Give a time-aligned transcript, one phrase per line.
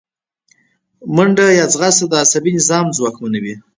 [1.15, 1.43] منډه
[2.11, 3.55] د عصبي نظام ځواکمنوي